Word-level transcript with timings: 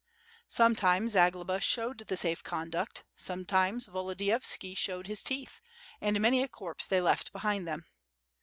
Sometimes 0.47 1.11
Zagloba 1.11 1.61
showed 1.61 1.99
the 2.07 2.17
safe 2.17 2.41
conduct; 2.43 3.03
sometimes 3.15 3.85
Volodiyovski 3.85 4.75
showed 4.75 5.05
his 5.05 5.21
teeth, 5.21 5.61
and 6.01 6.19
many 6.19 6.41
a 6.41 6.47
corpse 6.47 6.87
they 6.87 7.01
left 7.01 7.31
behind 7.31 7.67
them? 7.67 7.85